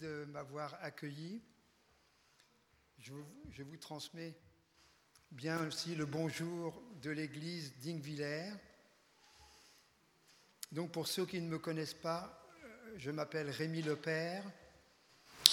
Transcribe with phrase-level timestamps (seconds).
[0.00, 1.42] de m'avoir accueilli.
[2.98, 4.34] Je vous, transmets
[5.30, 8.50] bien aussi le bonjour de l'église d'Ingvillers.
[10.72, 12.46] Donc pour ceux qui ne me connaissent pas,
[12.96, 14.42] je m'appelle Rémi Lepère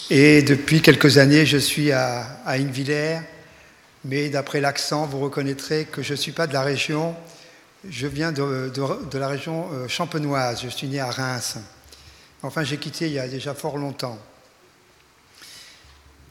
[0.10, 2.58] et depuis quelques années je suis à, à
[4.06, 7.16] mais d'après l'accent vous reconnaîtrez que je ne suis pas de la région,
[7.90, 11.58] je viens de, de, de la région euh, champenoise, je suis né à Reims.
[12.44, 14.20] Enfin, j'ai quitté il y a déjà fort longtemps.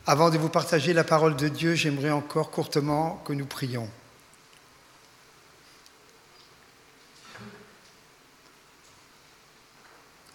[0.09, 3.91] Avant de vous partager la parole de Dieu, j'aimerais encore courtement que nous prions.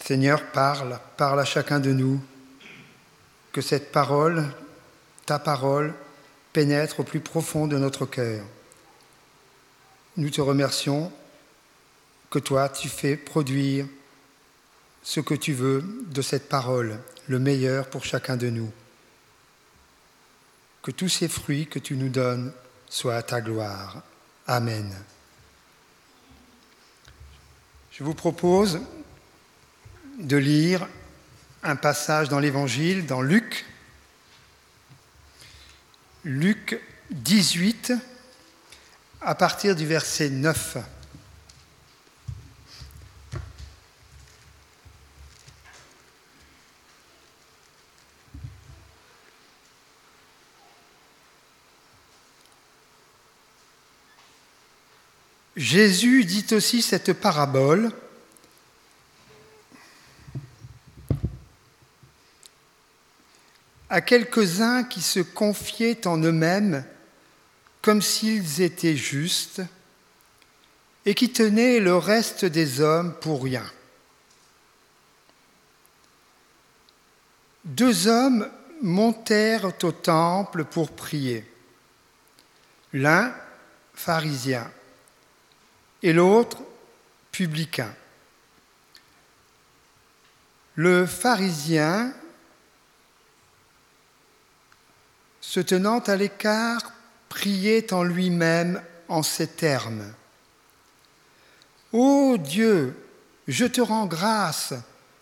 [0.04, 2.22] Seigneur, parle, parle à chacun de nous,
[3.54, 4.46] que cette parole,
[5.26, 5.94] ta parole,
[6.52, 8.44] pénètre au plus profond de notre cœur.
[10.18, 11.14] Nous te remercions
[12.30, 13.86] que toi, tu fais produire
[15.02, 18.72] ce que tu veux de cette parole, le meilleur pour chacun de nous
[20.82, 22.52] que tous ces fruits que tu nous donnes
[22.90, 24.02] soient à ta gloire.
[24.48, 24.92] Amen.
[27.92, 28.80] Je vous propose
[30.18, 30.88] de lire
[31.64, 33.66] un passage dans l'Évangile, dans Luc,
[36.24, 36.80] Luc
[37.12, 37.94] 18,
[39.22, 40.78] à partir du verset 9.
[55.62, 57.92] Jésus dit aussi cette parabole.
[63.88, 66.86] à quelques-uns qui se confiaient en eux-mêmes
[67.82, 69.62] comme s'ils étaient justes
[71.06, 73.70] et qui tenaient le reste des hommes pour rien.
[77.66, 78.50] Deux hommes
[78.82, 81.46] montèrent au temple pour prier.
[82.94, 83.36] L'un,
[83.94, 84.72] pharisien,
[86.04, 86.58] et l'autre
[87.32, 87.94] publicain.
[90.76, 92.14] Le pharisien,
[95.42, 96.94] se tenant à l'écart,
[97.30, 100.14] priait en lui-même en ces termes.
[101.92, 102.96] Ô Dieu,
[103.48, 104.74] je te rends grâce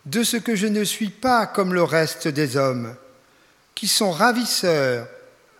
[0.05, 2.95] de ce que je ne suis pas comme le reste des hommes,
[3.75, 5.07] qui sont ravisseurs,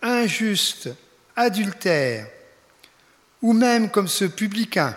[0.02, 0.90] injustes,
[1.36, 2.28] adultères,
[3.42, 4.96] ou même comme ce publicain.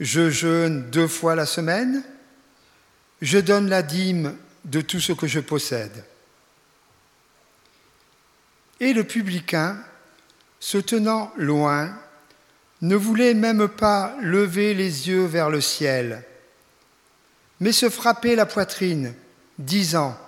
[0.00, 2.02] Je jeûne deux fois la semaine,
[3.20, 4.34] je donne la dîme
[4.64, 6.04] de tout ce que je possède.
[8.80, 9.78] Et le publicain,
[10.58, 11.94] se tenant loin,
[12.80, 16.24] ne voulait même pas lever les yeux vers le ciel,
[17.60, 19.12] mais se frapper la poitrine,
[19.58, 20.18] disant,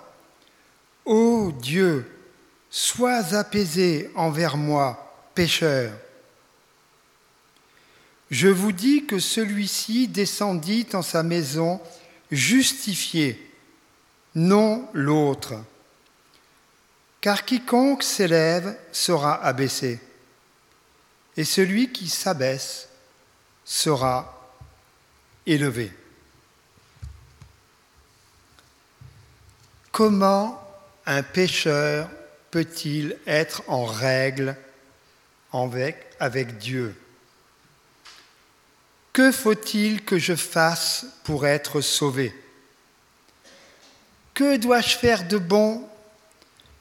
[1.05, 2.05] Ô Dieu,
[2.69, 5.91] sois apaisé envers moi, pécheur.
[8.33, 11.79] Je vous dis que celui-ci descendit en sa maison
[12.31, 13.47] justifié,
[14.33, 15.53] non l'autre.
[17.21, 19.99] Car quiconque s'élève sera abaissé,
[21.37, 22.89] et celui qui s'abaisse
[23.65, 24.51] sera
[25.45, 25.91] élevé.
[29.91, 30.59] Comment
[31.05, 32.09] un pécheur
[32.49, 34.57] peut-il être en règle
[35.51, 36.95] avec, Dieu?
[39.13, 42.35] Que faut-il que je fasse pour être sauvé?
[44.33, 45.87] Que dois-je faire de bon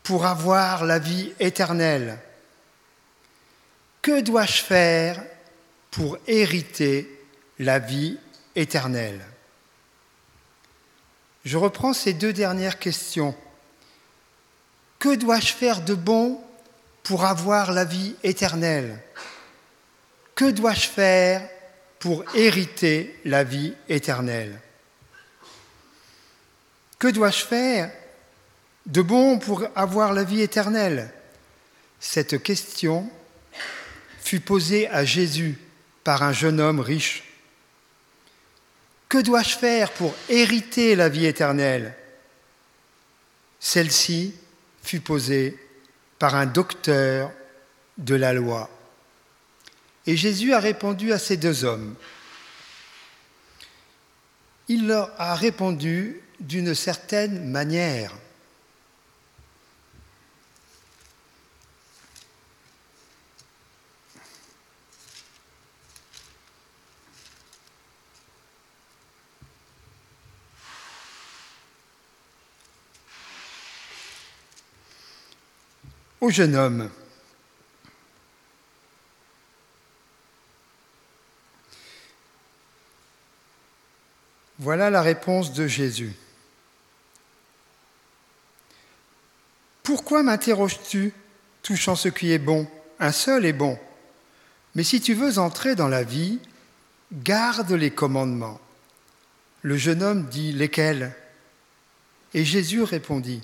[0.03, 2.19] pour avoir la vie éternelle?
[4.01, 5.23] Que dois-je faire
[5.91, 7.23] pour hériter
[7.59, 8.19] la vie
[8.57, 9.21] éternelle?
[11.45, 13.37] Je reprends ces deux dernières questions.
[14.99, 16.43] Que dois-je faire de bon
[17.03, 18.99] pour avoir la vie éternelle?
[20.35, 21.47] Que dois-je faire
[22.03, 24.59] pour hériter la vie éternelle.
[26.99, 27.93] Que dois-je faire
[28.87, 31.13] de bon pour avoir la vie éternelle?
[32.01, 33.09] Cette question
[34.21, 35.57] fut posée à Jésus
[36.03, 37.23] par un jeune homme riche.
[39.09, 41.95] Que dois-je faire pour hériter la vie éternelle?
[43.61, 44.35] Celle-ci
[44.83, 45.57] fut posée
[46.19, 47.31] par un docteur
[47.97, 48.69] de la loi.
[50.07, 51.95] Et Jésus a répondu à ces deux hommes.
[54.69, 58.13] Il leur a répondu d'une certaine manière.
[76.23, 76.89] au jeune homme.
[84.63, 86.13] Voilà la réponse de Jésus.
[89.83, 91.13] Pourquoi m'interroges-tu
[91.65, 92.69] touchant ce qui est bon
[93.01, 93.77] Un seul est bon?
[94.77, 96.39] Mais si tu veux entrer dans la vie,
[97.13, 98.61] garde les commandements.
[99.63, 101.13] Le jeune homme dit Lesquels?
[102.33, 103.43] Et Jésus répondit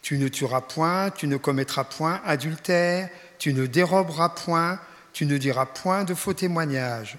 [0.00, 3.10] Tu ne tueras point, tu ne commettras point adultère,
[3.40, 4.78] tu ne déroberas point,
[5.12, 7.18] tu ne diras point de faux témoignages.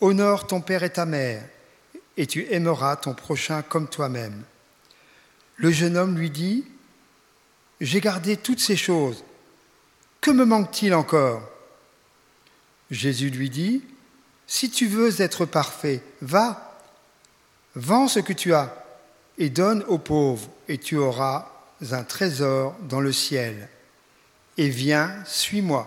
[0.00, 1.44] Honore ton père et ta mère,
[2.18, 4.42] et tu aimeras ton prochain comme toi-même.
[5.56, 6.66] Le jeune homme lui dit
[7.80, 9.24] J'ai gardé toutes ces choses.
[10.20, 11.48] Que me manque-t-il encore?
[12.90, 13.84] Jésus lui dit
[14.48, 16.76] Si tu veux être parfait, va,
[17.76, 18.84] vends ce que tu as
[19.38, 21.52] et donne aux pauvres, et tu auras
[21.92, 23.68] un trésor dans le ciel.
[24.56, 25.86] Et viens, suis-moi.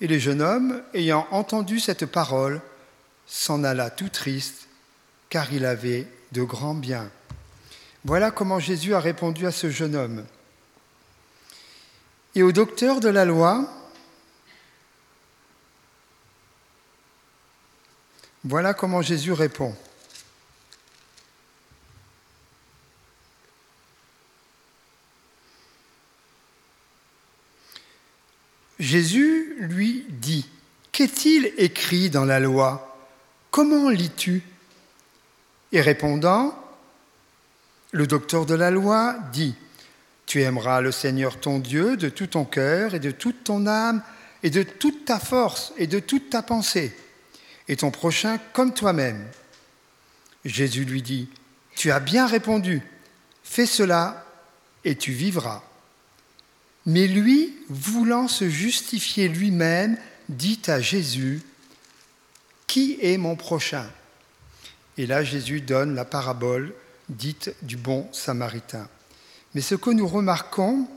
[0.00, 2.60] Et le jeune homme, ayant entendu cette parole,
[3.26, 4.68] s'en alla tout triste,
[5.34, 7.10] car il avait de grands biens.
[8.04, 10.24] Voilà comment Jésus a répondu à ce jeune homme.
[12.36, 13.68] Et au docteur de la loi,
[18.44, 19.74] voilà comment Jésus répond.
[28.78, 30.48] Jésus lui dit,
[30.92, 32.96] Qu'est-il écrit dans la loi?
[33.50, 34.44] Comment lis-tu?
[35.74, 36.56] Et répondant,
[37.90, 39.56] le docteur de la loi dit,
[40.24, 44.00] Tu aimeras le Seigneur ton Dieu de tout ton cœur et de toute ton âme
[44.44, 46.96] et de toute ta force et de toute ta pensée,
[47.66, 49.26] et ton prochain comme toi-même.
[50.44, 51.28] Jésus lui dit,
[51.74, 52.80] Tu as bien répondu,
[53.42, 54.24] fais cela
[54.84, 55.64] et tu vivras.
[56.86, 59.96] Mais lui, voulant se justifier lui-même,
[60.28, 61.42] dit à Jésus,
[62.68, 63.90] Qui est mon prochain?
[64.96, 66.74] Et là, Jésus donne la parabole
[67.08, 68.88] dite du bon samaritain.
[69.54, 70.88] Mais ce que nous remarquons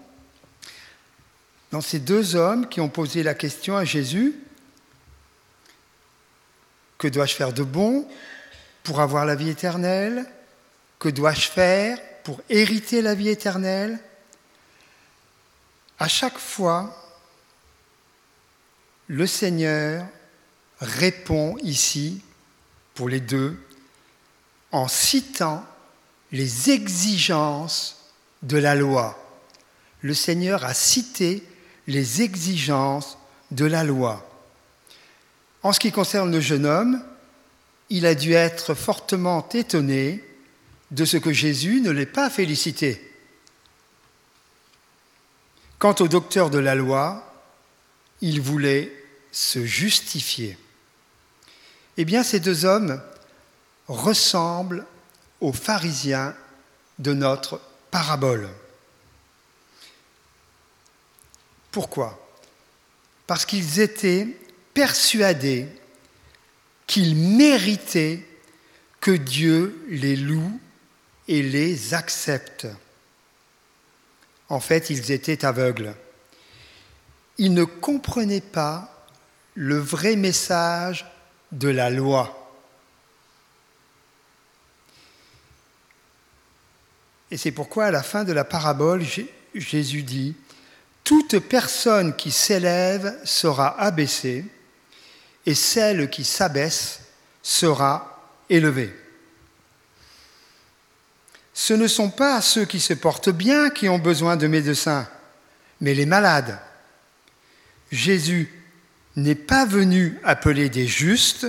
[1.72, 4.36] dans ces deux hommes qui ont posé la question à Jésus,
[6.98, 8.08] que dois-je faire de bon
[8.84, 10.26] pour avoir la vie éternelle?
[11.00, 14.00] Que dois-je faire pour hériter la vie éternelle?
[16.00, 16.96] À chaque fois,
[19.08, 20.06] le Seigneur
[20.80, 22.22] répond ici,
[22.96, 23.60] pour les deux,
[24.78, 25.66] en citant
[26.32, 28.12] les exigences
[28.44, 29.18] de la loi.
[30.02, 31.44] Le Seigneur a cité
[31.88, 33.18] les exigences
[33.50, 34.24] de la loi.
[35.64, 37.04] En ce qui concerne le jeune homme,
[37.90, 40.24] il a dû être fortement étonné
[40.92, 43.02] de ce que Jésus ne l'ait pas félicité.
[45.80, 47.34] Quant au docteur de la loi,
[48.22, 48.92] il voulait
[49.32, 50.56] se justifier.
[51.98, 53.02] Eh bien, ces deux hommes
[53.88, 54.86] ressemblent
[55.42, 56.36] aux pharisiens
[57.00, 57.62] de notre
[57.92, 58.50] parabole.
[61.72, 62.20] Pourquoi?
[63.28, 64.28] Parce qu'ils étaient
[64.74, 65.68] persuadés
[66.88, 68.24] qu'ils méritaient
[69.02, 70.60] que Dieu les loue
[71.28, 72.68] et les accepte.
[74.50, 75.94] En fait, ils étaient aveugles.
[77.38, 79.06] Ils ne comprenaient pas
[79.54, 81.06] le vrai message
[81.52, 82.37] de la loi.
[87.32, 89.04] Et c'est pourquoi à la fin de la parabole,
[89.54, 90.36] Jésus dit,
[91.04, 94.46] Toute personne qui s'élève sera abaissée,
[95.46, 97.00] et celle qui s'abaisse
[97.42, 98.94] sera élevée
[101.60, 105.10] ce ne sont pas ceux qui se portent bien qui ont besoin de médecins,
[105.82, 106.60] mais les malades.
[107.92, 108.54] Jésus
[109.16, 111.48] n'est pas venu appeler des justes,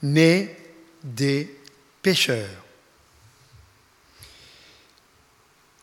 [0.00, 0.56] mais
[1.02, 1.52] des
[2.02, 2.64] pécheurs.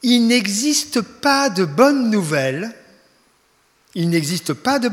[0.01, 2.73] Il n'existe pas de bonnes nouvelles,
[3.95, 4.89] il n'existe pas de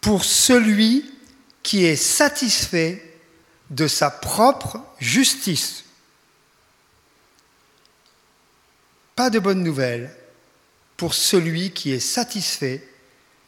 [0.00, 1.10] pour celui
[1.62, 3.02] qui est satisfait
[3.70, 5.84] de sa propre justice.
[9.18, 10.14] pas de bonne nouvelle
[10.96, 12.88] pour celui qui est satisfait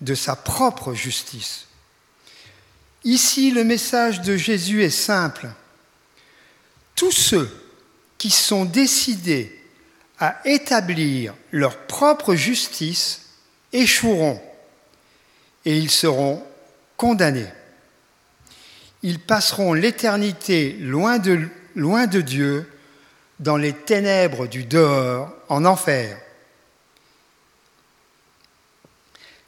[0.01, 1.69] de sa propre justice.
[3.05, 5.49] Ici, le message de Jésus est simple.
[6.97, 7.49] Tous ceux
[8.21, 9.59] qui sont décidés
[10.19, 13.23] à établir leur propre justice
[13.73, 14.39] échoueront
[15.65, 16.45] et ils seront
[16.99, 17.49] condamnés.
[19.03, 22.71] Ils passeront l'éternité loin de, loin de Dieu
[23.39, 26.21] dans les ténèbres du dehors, en enfer.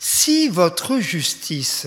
[0.02, 1.86] si votre justice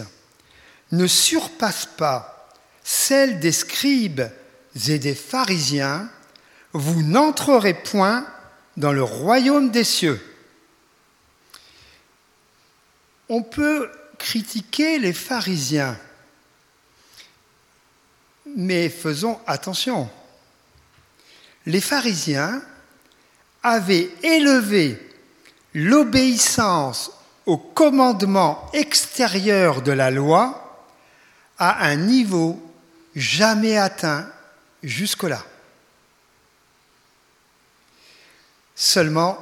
[0.93, 2.49] ne surpasse pas
[2.81, 4.21] celle des scribes
[4.87, 6.09] et des pharisiens,
[6.77, 8.27] vous n'entrerez point
[8.75, 10.21] dans le royaume des cieux.
[13.29, 15.97] On peut critiquer les pharisiens,
[18.57, 20.09] mais faisons attention.
[21.65, 22.61] Les pharisiens
[23.63, 25.01] avaient élevé
[25.73, 27.11] l'obéissance
[27.45, 30.85] au commandement extérieur de la loi
[31.57, 32.61] à un niveau
[33.15, 34.27] jamais atteint
[34.83, 35.41] jusque-là.
[38.75, 39.37] Seulement,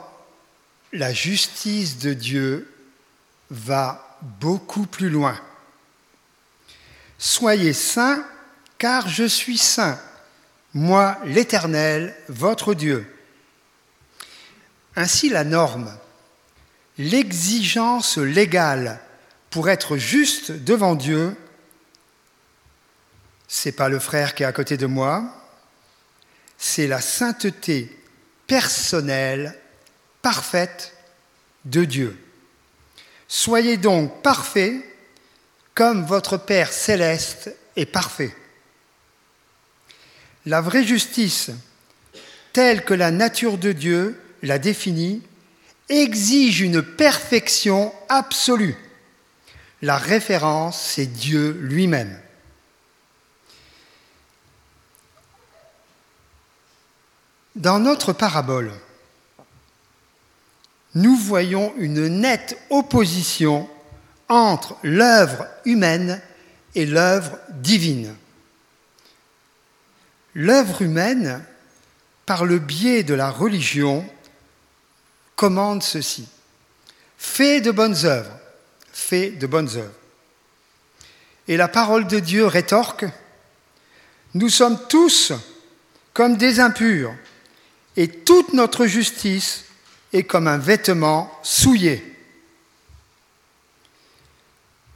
[0.91, 2.71] la justice de Dieu
[3.49, 5.39] va beaucoup plus loin.
[7.17, 8.25] Soyez saints,
[8.77, 9.99] car je suis saint,
[10.73, 13.07] moi l'Éternel, votre Dieu.
[14.95, 15.91] Ainsi la norme,
[16.97, 18.99] l'exigence légale
[19.49, 21.35] pour être juste devant Dieu,
[23.47, 25.23] c'est pas le frère qui est à côté de moi,
[26.57, 28.02] c'est la sainteté
[28.47, 29.59] personnelle,
[30.21, 30.93] parfaite
[31.65, 32.17] de Dieu.
[33.27, 34.83] Soyez donc parfaits
[35.73, 38.35] comme votre Père céleste est parfait.
[40.45, 41.51] La vraie justice,
[42.51, 45.23] telle que la nature de Dieu l'a définie,
[45.89, 48.75] exige une perfection absolue.
[49.81, 52.17] La référence, c'est Dieu lui-même.
[57.55, 58.71] Dans notre parabole,
[60.95, 63.69] nous voyons une nette opposition
[64.27, 66.21] entre l'œuvre humaine
[66.73, 68.15] et l'œuvre divine.
[70.33, 71.45] L'œuvre humaine,
[72.25, 74.03] par le biais de la religion,
[75.35, 76.27] commande ceci.
[77.19, 78.35] Fais de bonnes œuvres,
[78.91, 79.93] fais de bonnes œuvres.
[81.47, 83.05] Et la parole de Dieu rétorque,
[84.33, 85.33] nous sommes tous
[86.13, 87.13] comme des impurs,
[87.95, 89.65] et toute notre justice
[90.13, 92.03] est comme un vêtement souillé.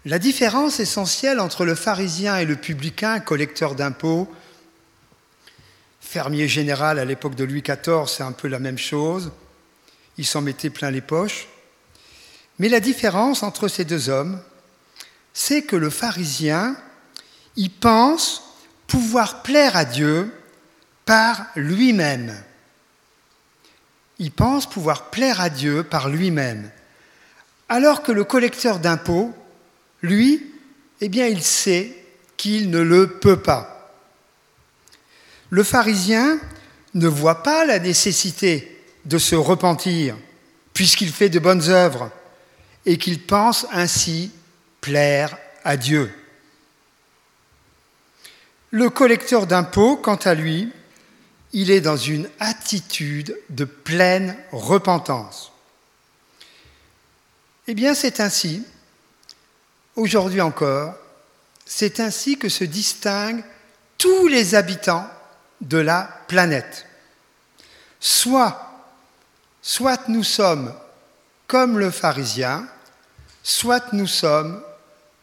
[0.05, 4.31] La différence essentielle entre le pharisien et le publicain, collecteur d'impôts,
[5.99, 9.31] fermier général à l'époque de Louis XIV, c'est un peu la même chose,
[10.17, 11.47] il s'en mettait plein les poches.
[12.59, 14.41] Mais la différence entre ces deux hommes,
[15.33, 16.75] c'est que le pharisien,
[17.55, 18.55] il pense
[18.87, 20.31] pouvoir plaire à Dieu
[21.05, 22.33] par lui-même
[24.19, 26.69] il pense pouvoir plaire à Dieu par lui-même.
[27.69, 29.33] Alors que le collecteur d'impôts,
[30.01, 30.45] lui,
[31.01, 31.95] eh bien, il sait
[32.37, 33.91] qu'il ne le peut pas.
[35.49, 36.39] Le pharisien
[36.93, 40.15] ne voit pas la nécessité de se repentir,
[40.73, 42.11] puisqu'il fait de bonnes œuvres,
[42.85, 44.31] et qu'il pense ainsi
[44.81, 46.11] plaire à Dieu.
[48.71, 50.71] Le collecteur d'impôts, quant à lui,
[51.53, 55.51] il est dans une attitude de pleine repentance.
[57.67, 58.63] Eh bien, c'est ainsi,
[59.95, 60.95] aujourd'hui encore,
[61.65, 63.43] c'est ainsi que se distinguent
[63.97, 65.07] tous les habitants
[65.61, 66.85] de la planète.
[67.99, 68.57] Soit,
[70.07, 70.73] nous sommes
[71.47, 72.67] comme le pharisien,
[73.43, 74.61] soit nous sommes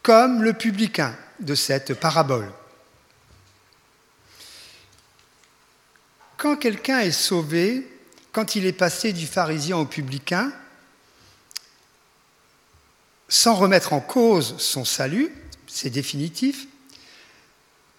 [0.03, 2.51] comme le publicain de cette parabole.
[6.45, 7.89] Quand quelqu'un est sauvé,
[8.31, 10.53] quand il est passé du pharisien au publicain,
[13.31, 15.33] sans remettre en cause son salut,
[15.67, 16.67] c'est définitif,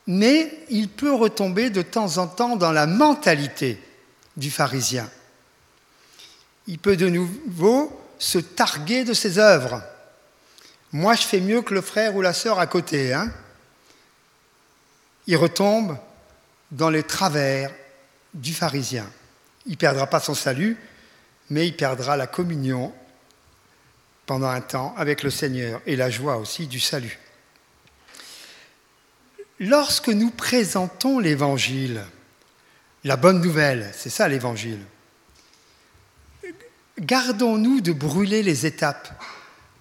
[0.06, 3.82] mais il peut retomber de temps en temps dans la mentalité
[4.38, 5.10] du pharisien.
[6.68, 9.82] Il peut de nouveau se targuer de ses œuvres.
[10.92, 13.12] Moi, je fais mieux que le frère ou la sœur à côté.
[13.12, 13.34] Hein
[15.26, 15.98] il retombe
[16.70, 17.72] dans les travers
[18.36, 19.10] du pharisien.
[19.66, 20.78] Il ne perdra pas son salut,
[21.50, 22.94] mais il perdra la communion
[24.26, 27.20] pendant un temps avec le Seigneur et la joie aussi du salut.
[29.60, 32.04] Lorsque nous présentons l'Évangile,
[33.04, 34.82] la bonne nouvelle, c'est ça l'Évangile,
[37.00, 39.24] gardons-nous de brûler les étapes,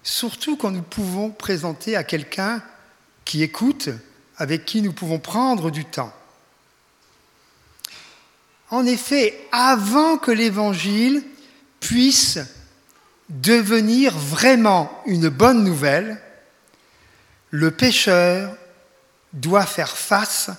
[0.03, 2.63] surtout quand nous pouvons présenter à quelqu'un
[3.25, 3.89] qui écoute,
[4.37, 6.13] avec qui nous pouvons prendre du temps.
[8.71, 11.23] En effet, avant que l'Évangile
[11.79, 12.39] puisse
[13.29, 16.21] devenir vraiment une bonne nouvelle,
[17.51, 18.55] le pécheur
[19.33, 20.49] doit faire face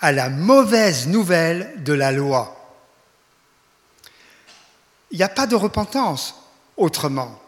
[0.00, 2.50] à la mauvaise nouvelle de la loi.
[5.10, 6.34] Il n'y a pas de repentance
[6.76, 7.40] autrement.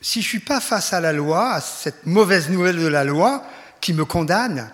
[0.00, 3.04] si je ne suis pas face à la loi, à cette mauvaise nouvelle de la
[3.04, 3.44] loi
[3.80, 4.68] qui me condamne,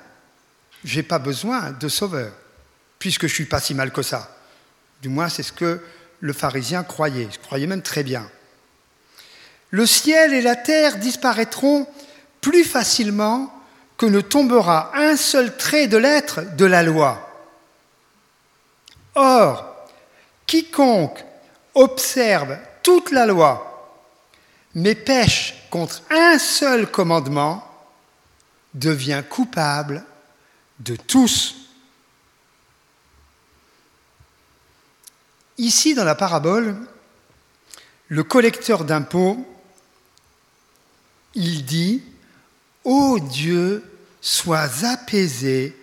[0.84, 2.32] je n'ai pas besoin de sauveur,
[2.98, 4.36] puisque je ne suis pas si mal que ça.
[5.02, 5.80] Du moins, c'est ce que
[6.20, 7.28] le pharisien croyait.
[7.30, 8.28] Il croyait même très bien.
[9.70, 11.86] Le ciel et la terre disparaîtront
[12.40, 13.52] plus facilement
[13.96, 17.24] que ne tombera un seul trait de l'être de la loi.
[19.14, 19.86] Or,
[20.46, 21.24] quiconque
[21.74, 23.96] observe toute la loi,
[24.74, 27.64] mais pêche contre un seul commandement,
[28.74, 30.04] devient coupable
[30.78, 31.57] de tous.
[35.58, 36.76] Ici, dans la parabole,
[38.08, 39.46] le collecteur d'impôts,
[41.34, 42.02] il dit,
[42.84, 43.84] Ô Dieu,
[44.20, 45.76] sois apaisé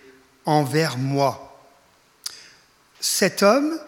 [0.44, 1.42] envers moi.
[3.00, 3.78] Cet homme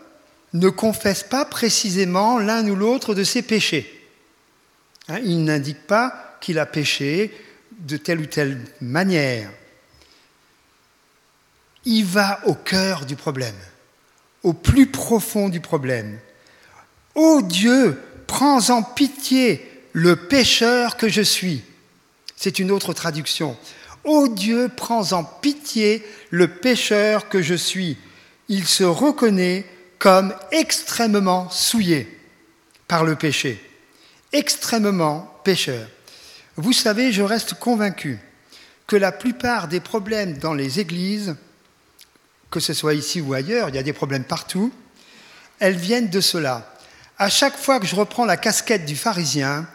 [0.52, 3.94] ne confesse pas précisément l'un ou l'autre de ses péchés.
[5.08, 7.34] Hein, il n'indique pas qu'il a péché
[7.78, 9.50] de telle ou telle manière.
[11.84, 13.56] Il va au cœur du problème,
[14.48, 16.18] au plus profond du problème.
[17.14, 21.62] Ô Dieu, prends en pitié le pécheur que je suis.
[22.36, 23.56] C'est une autre traduction.
[24.04, 27.96] Ô Dieu, prends en pitié le pécheur que je suis.
[28.48, 29.66] Il se reconnaît
[29.98, 32.08] comme extrêmement souillé
[32.86, 33.60] par le péché
[34.32, 35.88] extrêmement pécheur.
[36.56, 38.18] Vous savez, je reste convaincu
[38.86, 41.36] que la plupart des problèmes dans les églises,
[42.50, 44.72] que ce soit ici ou ailleurs, il y a des problèmes partout,
[45.58, 46.74] elles viennent de cela.
[47.18, 49.66] À chaque fois que je reprends la casquette du pharisien,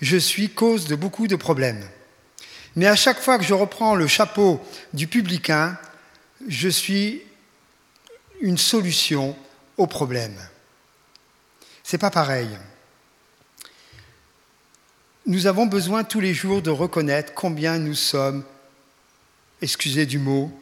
[0.00, 1.84] je suis cause de beaucoup de problèmes.
[2.74, 4.60] Mais à chaque fois que je reprends le chapeau
[4.92, 5.78] du publicain,
[6.48, 7.22] je suis
[8.40, 9.36] une solution
[9.76, 10.36] au problème.
[11.82, 12.48] C'est pas pareil
[15.26, 18.44] nous avons besoin tous les jours de reconnaître combien nous sommes,
[19.60, 20.56] excusez du mot,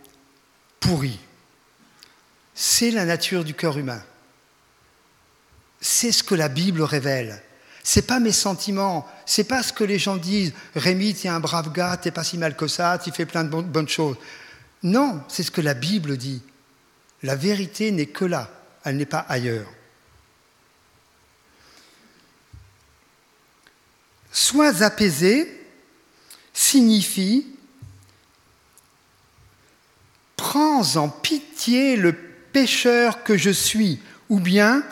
[0.80, 1.20] pourris.
[2.54, 4.02] C'est la nature du cœur humain.
[5.80, 7.42] C'est ce que la Bible révèle.
[7.82, 10.54] C'est pas mes sentiments, c'est pas ce que les gens disent.
[10.74, 13.50] Rémi, es un brave gars, t'es pas si mal que ça, tu fais plein de
[13.50, 14.16] bonnes choses.
[14.82, 16.42] Non, c'est ce que la Bible dit.
[17.22, 18.50] La vérité n'est que là,
[18.84, 19.70] elle n'est pas ailleurs.
[24.32, 25.60] Sois apaisé
[26.52, 27.46] signifie
[30.36, 34.82] prends en pitié le pécheur que je suis, ou bien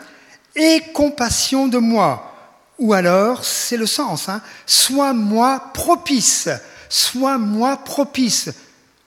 [0.55, 2.35] aie compassion de moi,
[2.77, 6.49] ou alors, c'est le sens, hein, sois-moi propice,
[6.89, 8.49] sois-moi propice,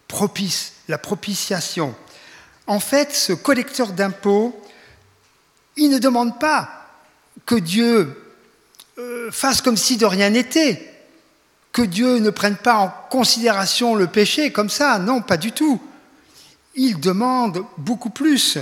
[0.09, 1.95] propice, la propitiation.
[2.67, 4.59] En fait, ce collecteur d'impôts,
[5.77, 6.71] il ne demande pas
[7.45, 8.35] que Dieu
[8.99, 10.95] euh, fasse comme si de rien n'était,
[11.73, 15.81] que Dieu ne prenne pas en considération le péché comme ça, non, pas du tout.
[16.77, 18.59] Il demande beaucoup plus.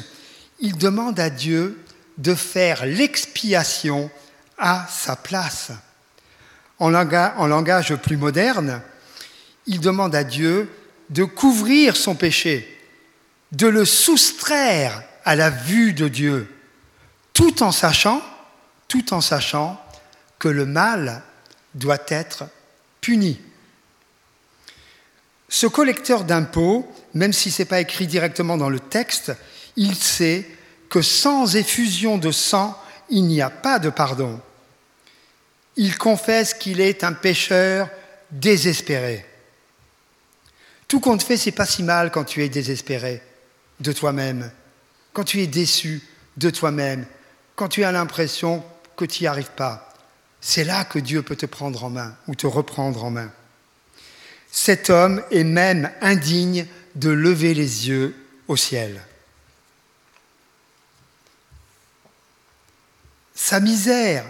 [0.60, 1.84] Il demande à Dieu
[2.16, 4.10] de faire l'expiation
[4.56, 5.72] à sa place.
[6.78, 8.80] En langage, plus moderne,
[9.66, 10.70] il demande à Dieu
[11.10, 12.80] de couvrir son péché,
[13.52, 16.48] de le soustraire à la vue de Dieu,
[17.32, 18.22] tout en sachant,
[18.88, 19.80] tout en sachant
[20.38, 21.22] que le mal
[21.74, 22.44] doit être
[23.00, 23.40] puni.
[25.48, 29.32] Ce collecteur d'impôts, même si ce n'est pas écrit directement dans le texte,
[29.76, 30.46] il sait
[30.88, 32.78] que sans effusion de sang,
[33.10, 34.40] il n'y a pas de pardon.
[35.76, 37.88] Il confesse qu'il est un pécheur
[38.30, 39.24] désespéré.
[40.86, 43.22] Tout compte fait, c'est pas si mal quand tu es désespéré
[43.80, 44.50] de toi-même,
[45.12, 46.02] quand tu es déçu
[46.36, 47.06] de toi-même,
[47.56, 48.62] quand tu as l'impression
[48.96, 49.94] que tu n'y arrives pas
[50.46, 53.32] c'est là que Dieu peut te prendre en main ou te reprendre en main.
[54.52, 58.14] Cet homme est même indigne de lever les yeux
[58.48, 59.00] au ciel.
[63.34, 64.24] Sa misère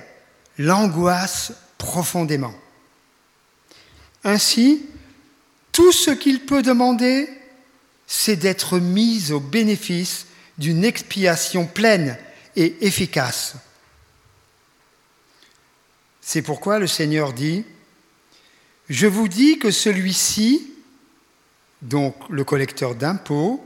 [0.58, 2.54] l'angoisse profondément.
[4.22, 4.86] Ainsi,
[5.72, 7.28] tout ce qu'il peut demander,
[8.06, 10.26] c'est d'être mis au bénéfice
[10.58, 12.16] d'une expiation pleine
[12.56, 13.54] et efficace.
[16.20, 17.64] C'est pourquoi le Seigneur dit,
[18.88, 20.73] Je vous dis que celui-ci,
[21.84, 23.64] donc le collecteur d'impôts,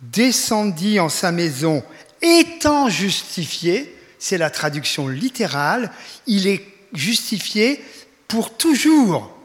[0.00, 1.82] descendit en sa maison
[2.20, 5.90] étant justifié, c'est la traduction littérale,
[6.26, 7.84] il est justifié
[8.28, 9.36] pour toujours.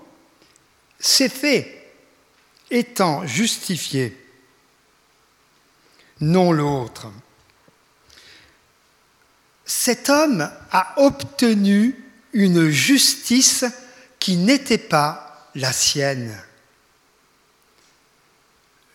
[0.99, 1.91] C'est fait,
[2.69, 4.15] étant justifié,
[6.19, 7.07] non l'autre
[9.67, 11.93] cet homme a obtenu
[12.31, 13.65] une justice
[14.17, 16.35] qui n'était pas la sienne.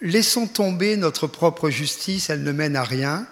[0.02, 3.24] Laissons tomber notre propre justice, elle ne mène à rien.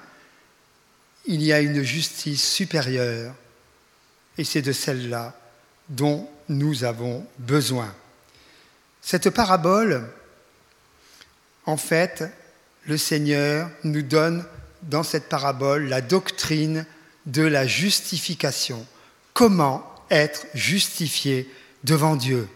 [1.26, 3.34] Il y a une justice supérieure,
[4.38, 5.36] et c'est de celle-là
[5.88, 7.92] dont nous avons besoin.
[9.02, 10.08] Cette parabole,
[11.66, 12.24] en fait,
[12.86, 14.44] le Seigneur nous donne
[14.82, 16.86] dans cette parabole la doctrine
[17.26, 18.86] de la justification.
[19.34, 21.52] Comment être justifié
[21.82, 22.48] devant Dieu?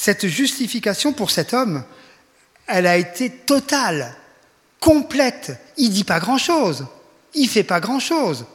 [0.00, 1.82] Cette justification pour cet homme,
[2.68, 4.14] elle a été totale,
[4.78, 5.60] complète.
[5.76, 6.86] Il dit pas grand-chose,
[7.34, 8.46] il fait pas grand-chose.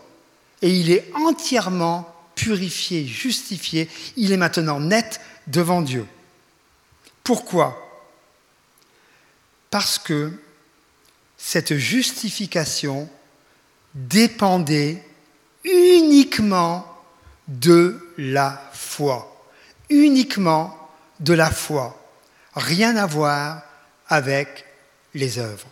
[0.61, 3.89] Et il est entièrement purifié, justifié.
[4.15, 6.07] Il est maintenant net devant Dieu.
[7.25, 7.77] Pourquoi?
[9.69, 10.31] Parce que
[11.35, 13.09] cette justification
[13.95, 15.03] dépendait
[15.65, 16.87] uniquement
[17.49, 19.45] de la foi.
[19.89, 20.82] Uniquement
[21.19, 21.99] de la foi.
[22.55, 23.61] Rien à voir
[24.07, 24.65] avec
[25.13, 25.67] les œuvres.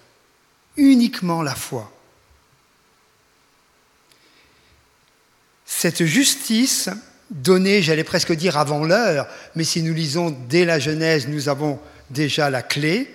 [0.77, 1.91] Uniquement la foi.
[5.65, 6.89] Cette justice
[7.29, 11.79] donnée, j'allais presque dire avant l'heure, mais si nous lisons dès la Genèse, nous avons
[12.09, 13.13] déjà la clé.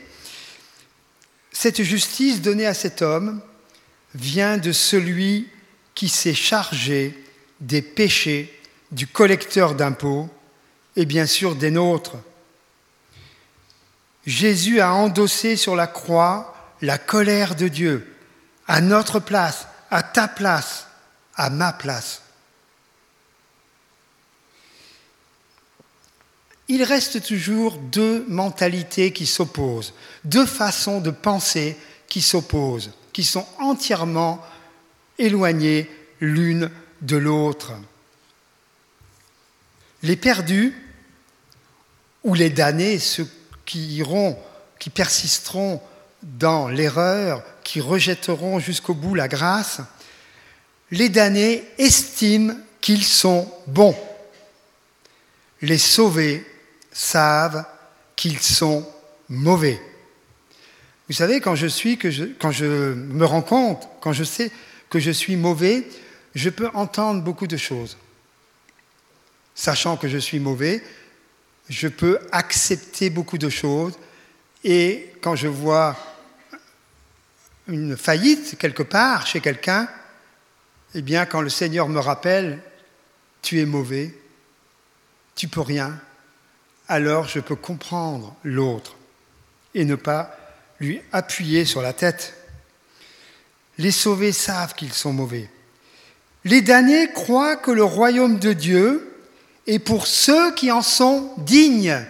[1.52, 3.40] Cette justice donnée à cet homme
[4.14, 5.48] vient de celui
[5.94, 7.22] qui s'est chargé
[7.60, 8.52] des péchés
[8.92, 10.28] du collecteur d'impôts
[10.96, 12.16] et bien sûr des nôtres.
[14.26, 18.14] Jésus a endossé sur la croix la colère de Dieu,
[18.66, 20.88] à notre place, à ta place,
[21.37, 22.22] à ma place.
[26.68, 31.76] il reste toujours deux mentalités qui s'opposent, deux façons de penser
[32.09, 34.44] qui s'opposent, qui sont entièrement
[35.18, 35.88] éloignées
[36.20, 36.70] l'une
[37.02, 37.72] de l'autre.
[40.02, 40.74] Les perdus
[42.26, 43.26] ou les damnés, ceux
[43.64, 44.36] qui iront,
[44.78, 45.80] qui persisteront
[46.22, 49.80] dans l'erreur, qui rejetteront jusqu'au bout la grâce,
[50.90, 53.96] les damnés estiment qu'ils sont bons.
[55.62, 56.44] Les sauvés
[56.92, 57.64] savent
[58.16, 58.84] qu'ils sont
[59.28, 59.80] mauvais.
[61.08, 64.50] Vous savez, quand je suis, quand je me rends compte, quand je sais
[64.90, 65.86] que je suis mauvais,
[66.34, 67.96] je peux entendre beaucoup de choses.
[69.54, 70.82] Sachant que je suis mauvais,
[71.68, 73.94] je peux accepter beaucoup de choses.
[74.64, 75.96] Et quand je vois
[77.68, 79.88] une faillite quelque part chez quelqu'un,
[80.94, 82.61] eh bien, quand le Seigneur me rappelle,
[83.42, 84.14] tu es mauvais,
[85.35, 86.00] tu peux rien,
[86.88, 88.96] alors je peux comprendre l'autre
[89.74, 90.37] et ne pas
[90.81, 92.35] lui appuyer sur la tête.
[93.79, 95.50] Les sauvés savent qu'ils sont mauvais.
[96.44, 99.15] Les damnés croient que le royaume de Dieu
[99.66, 102.05] est pour ceux qui en sont dignes.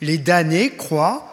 [0.00, 1.32] Les damnés croient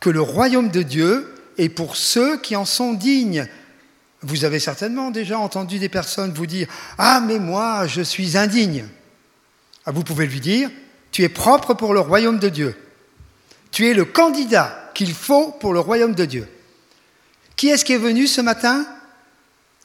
[0.00, 3.46] que le royaume de Dieu est pour ceux qui en sont dignes.
[4.22, 6.66] Vous avez certainement déjà entendu des personnes vous dire⁇
[6.98, 8.82] Ah mais moi, je suis indigne⁇
[9.86, 10.68] ah, Vous pouvez lui dire⁇
[11.12, 12.76] tu es propre pour le royaume de Dieu.
[13.72, 16.48] Tu es le candidat qu'il faut pour le royaume de Dieu.
[17.56, 18.86] Qui est-ce qui est venu ce matin?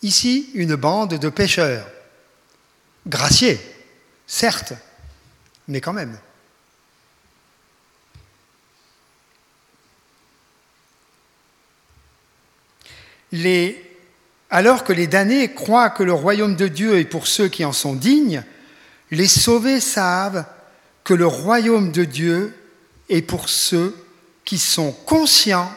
[0.02, 1.88] Ici, une bande de pêcheurs.
[3.08, 3.60] Graciés,
[4.28, 4.74] certes,
[5.68, 6.18] mais quand même.
[14.50, 17.74] alors que les damnés croient que le royaume de Dieu est pour ceux qui en
[17.74, 18.44] sont dignes,
[19.12, 20.46] les sauvés savent
[21.04, 22.56] que le royaume de Dieu
[23.10, 23.96] est pour ceux
[24.46, 25.72] qui sont conscients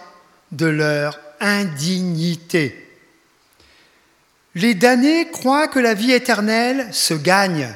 [0.53, 2.85] de leur indignité.
[4.55, 7.75] Les damnés croient que la vie éternelle se gagne.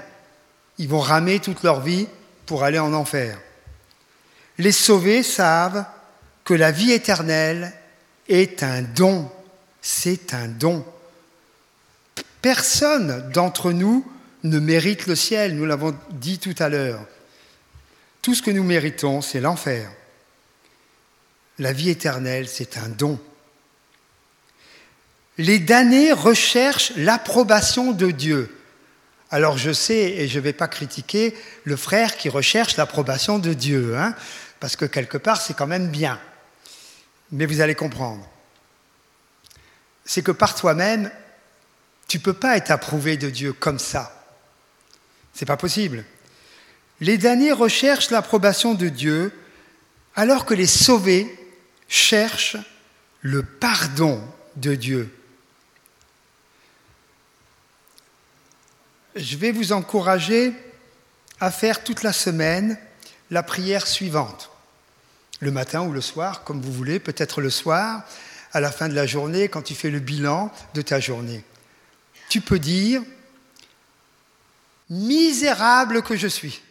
[0.83, 2.09] Ils vont ramer toute leur vie
[2.45, 3.39] pour aller en enfer.
[4.59, 5.85] Les sauvés savent
[6.43, 7.73] que la vie éternelle
[8.29, 9.31] est un don.
[9.81, 10.85] C'est un don.
[12.41, 14.05] Personne d'entre nous
[14.43, 17.07] ne mérite le ciel, nous l'avons dit tout à l'heure.
[18.21, 19.89] Tout ce que nous méritons, c'est l'enfer.
[21.61, 23.21] La vie éternelle, c'est un don.
[25.39, 28.53] Les damnés recherchent l'approbation de Dieu.
[29.33, 33.55] Alors je sais, et je ne vais pas critiquer le frère qui recherche l'approbation de
[33.55, 34.15] Dieu, hein,
[34.61, 36.21] parce que quelque part c'est quand même bien.
[37.31, 38.29] Mais vous allez comprendre.
[40.05, 41.11] C'est que par toi-même,
[42.09, 44.23] tu ne peux pas être approuvé de Dieu comme ça.
[45.33, 46.05] C'est pas possible.
[47.01, 49.33] Les damnés recherchent l'approbation de Dieu
[50.15, 51.35] alors que les sauvés
[51.89, 52.59] cherchent
[53.23, 54.23] le pardon
[54.57, 55.11] de Dieu.
[59.15, 60.53] Je vais vous encourager
[61.41, 62.79] à faire toute la semaine
[63.31, 64.51] la prière suivante.
[65.41, 68.05] Le matin ou le soir, comme vous voulez, peut-être le soir,
[68.53, 71.43] à la fin de la journée, quand tu fais le bilan de ta journée.
[72.29, 73.03] Tu peux dire,
[74.89, 76.63] misérable que je suis.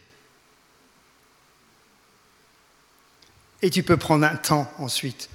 [3.62, 5.30] Et tu peux prendre un temps ensuite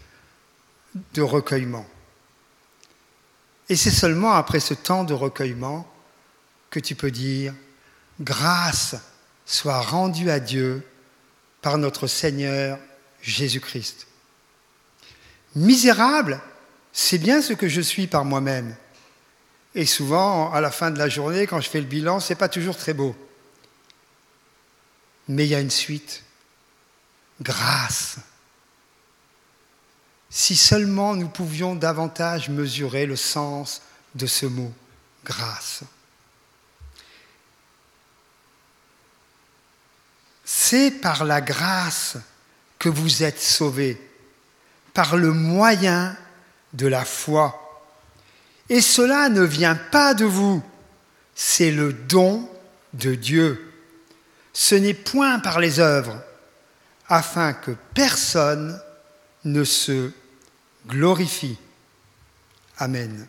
[1.14, 1.87] de recueillement.
[3.69, 5.87] Et c'est seulement après ce temps de recueillement
[6.81, 7.55] tu peux dire,
[8.21, 8.97] grâce
[9.45, 10.87] soit rendue à Dieu
[11.62, 12.79] par notre Seigneur
[13.23, 14.07] Jésus-Christ.
[15.55, 16.41] Misérable,
[16.93, 18.77] c'est bien ce que je suis par moi-même.
[19.75, 22.39] Et souvent, à la fin de la journée, quand je fais le bilan, ce n'est
[22.39, 23.15] pas toujours très beau.
[25.29, 26.23] Mais il y a une suite.
[27.41, 28.17] Grâce.
[30.31, 33.83] Si seulement nous pouvions davantage mesurer le sens
[34.15, 34.73] de ce mot,
[35.25, 35.83] grâce.
[40.49, 42.17] C'est par la grâce
[42.79, 44.01] que vous êtes sauvés,
[44.95, 46.17] par le moyen
[46.73, 47.83] de la foi.
[48.69, 50.63] Et cela ne vient pas de vous,
[51.35, 52.49] c'est le don
[52.95, 53.73] de Dieu.
[54.53, 56.23] Ce n'est point par les œuvres,
[57.09, 58.81] afin que personne
[59.45, 60.13] ne se
[60.87, 61.59] glorifie.
[62.79, 63.27] Amen.